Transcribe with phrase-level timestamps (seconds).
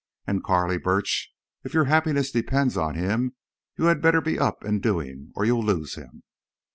[0.25, 1.31] And, Carley Burch,
[1.63, 3.35] if your happiness depends on him
[3.77, 6.23] you had better be up and doing—or you'll lose him!"